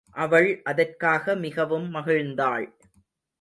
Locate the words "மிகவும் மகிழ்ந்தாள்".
1.35-2.67